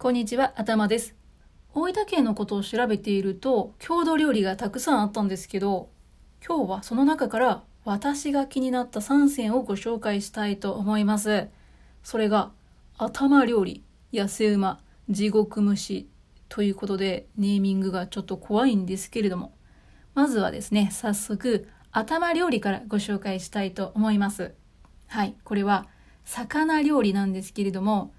[0.00, 1.16] こんにちは、頭です。
[1.74, 5.90] 大分県のことを調べていると、郷土料理がたくさんあったんですけど、
[6.46, 11.48] 今日はその中から私が気になった3選をご紹介したいと思います。
[12.04, 12.52] それが、
[12.96, 13.82] 頭料理、
[14.12, 14.78] 痩せ馬、
[15.10, 16.08] 地獄蒸し
[16.48, 19.52] ということで、ネーミングがちょっと怖いんですけれども、
[20.14, 24.54] まずはですね、早速、頭料理からご紹介したいと思います。
[25.08, 25.88] はい、これは、
[26.24, 28.12] 魚料理なんですけれども、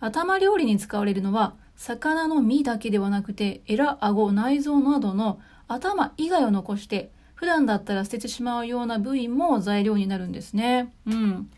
[0.00, 10.92] 頭料理に使われるのは魚の身だけではなくてエラ、顎、内臓などの頭以外を残して普段だったら捨ててしまうような部位も材料になるんですね。
[11.06, 11.50] うん。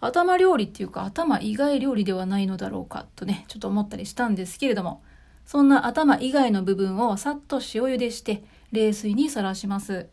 [0.00, 5.02] 頭料理っていうか頭以外料理ではないのだろうかとね、ちょっと思ったりしたんですけれども、
[5.46, 10.08] そんな頭以外の部分をさっと塩茹でして冷水にさらします。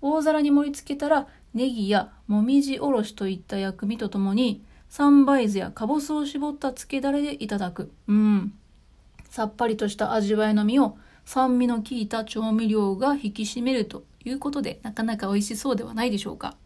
[0.00, 7.90] 大皿に盛り付けたらネギやもみじおろしといった薬味とともに三杯酢やかぼすを絞った漬けだれでいただく。
[8.08, 8.52] うん。
[9.30, 16.58] さっぱりとした味わいの身を酸味の効いた調味料が引き締めるということでなかなか美味しそうではないでしょうか。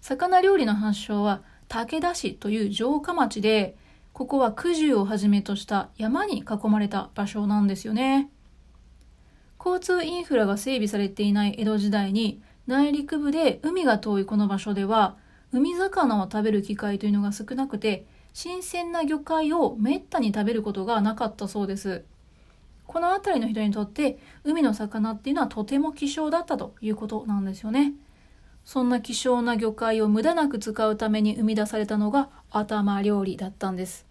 [0.00, 3.76] 魚料理の発祥は武田市という城下町で、
[4.12, 8.30] ここは九十をはじめとした山に囲まれた場所なんですよね。
[9.58, 15.16] 交通インフラが整備されていない江戸時代に内陸部で海が遠いこの場所では
[15.54, 22.02] 海魚を食べる機会というのが少なくて新鮮な魚介をめったに食べることがなかったそうです。
[22.88, 27.92] この辺りの人にとって海の魚っていうのはとても希少だったということなんですよね。
[28.64, 34.06] そんな希少な魚介を無駄なく使うために生み出されたのが頭料理だったんです。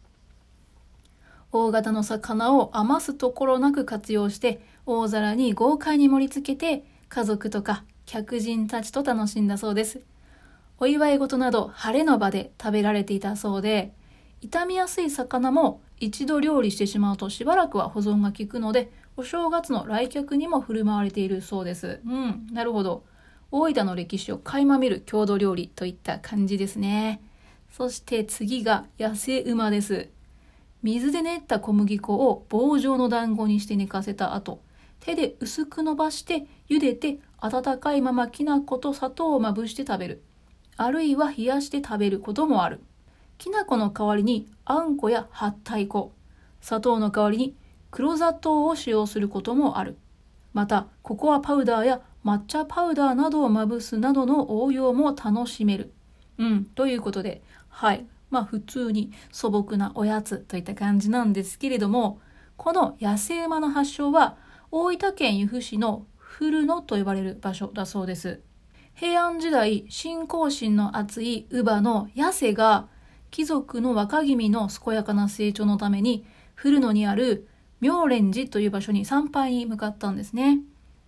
[1.52, 10.13] 大型の魚を余すところなく活用して大皿に豪快に盛り付けて家族とか客人たちと楽しんだそうです。
[10.84, 13.94] お祝い事など晴れの場で食べられていたそうで
[14.42, 22.02] 傷みやすい魚も一度料理してしまうとしばらくは保存が効くのでお正月の来客にも振る舞われているそうです。
[22.06, 23.06] うんなるほど。
[23.50, 27.22] 大分の歴史を垣間見る郷土料理といった感じですね。
[27.72, 30.10] そして次が野生馬です。
[30.82, 34.60] 水で練った小麦粉を棒状の団子にして寝かせた後
[35.00, 40.24] 手で薄く伸ばして茹でて温かいままきな粉と砂糖をまぶして食べる。
[40.78, 42.82] あるいは冷やして食べることもある。
[43.38, 46.14] きな粉の代わりにあんこやはったい粉
[46.62, 47.56] 砂糖の代わりに
[47.92, 49.98] 黒砂糖を使用することもある。
[50.54, 55.92] またココアパウダーや抹茶パウダーなどをまぶすなどの応用も楽しめる。
[56.38, 58.06] うんということではい。
[58.30, 62.20] まあ普通に素朴なおやつといった感じなんですけれども
[62.58, 64.38] この野生馬の発祥は
[64.72, 68.42] 大分県由布市の古野と呼ばれる場所だそうです。
[68.96, 72.88] 平安時代、信仰心の厚い乳母の八瀬が
[73.32, 77.48] 貴族の若君の健やかな成長のために古野にある
[77.82, 80.60] 妙蓮寺という場所に参拝に向かったんですね。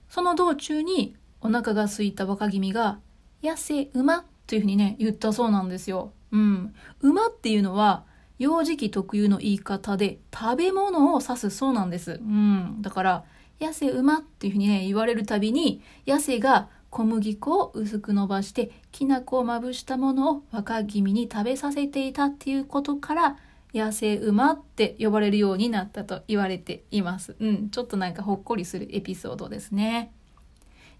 [0.10, 3.00] その道中にお腹が空いた若君が
[3.44, 6.12] 八瀬馬というふうにね、言ったそうなんですよ。
[6.32, 6.74] うん。
[7.02, 8.04] 馬っていうのは
[8.40, 12.14] 幼児期特有の言い方で食べ物を指すそうなんです。
[12.14, 12.82] うん。
[12.82, 13.24] だから、
[13.60, 23.38] 痩せ馬っていうふうにね、言われるたびに、痩せが小麦粉を薄く伸ばして、きな粉をまぶしたものを若君に食べさせていたっていうことから、
[23.74, 27.36] 野生馬って呼ばれるようになったと言われています。
[27.38, 30.14] うん、ちょっとなんかほっこりするエピソードですね。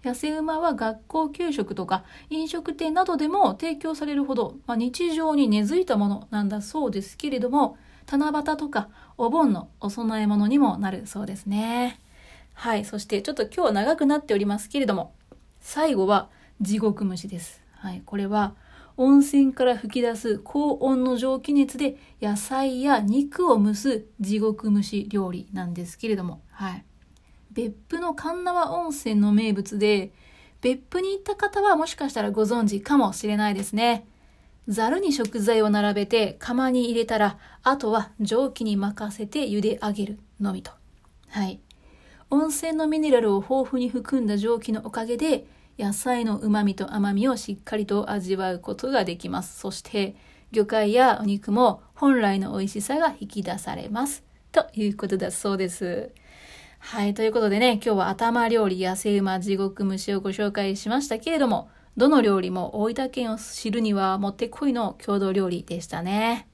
[0.04, 12.02] 野生馬は学校給食とか飲食店などでも提供されるほど、まあ、日常に根付いたものなんだそうですけれども、七夕とかお盆のお供え物にもなるそうですね。
[12.52, 12.84] はい。
[12.84, 15.14] そしてちょっと今日は長くなっておりますけれども、
[15.66, 17.60] 最後は地獄蒸しです。
[17.72, 18.00] はい。
[18.06, 18.54] これは
[18.96, 26.84] 温泉から吹き出す高温の蒸気熱で野菜や肉を蒸す地獄蒸し料理なんですけれども、はい。
[27.50, 30.12] 別府の神縄温泉の名物で、
[30.60, 34.06] 別府に行った方はもしかしたらご存知かもしれないですね。
[34.68, 40.70] ざるに食材を並べて釜に入れたら、あとは蒸気に任せて茹で上げるのみと。
[41.28, 41.60] はい。
[42.28, 45.46] 温泉のミネラルを豊富に含んだ蒸気のおかげで、
[45.78, 49.60] 野菜の旨味と甘みをしっかりと味わうことができます。
[49.60, 50.16] そして、
[50.50, 54.24] 魚介やお肉も本来の美味しさが引き出されます。
[54.50, 56.10] ということだそうです。
[56.78, 57.14] はい。
[57.14, 66.48] ということでね、今日は頭料理、野生馬、地獄蒸しをご紹介しましたけれども、どの料理も大分県を知るにはもってこいの郷土料理でしたね。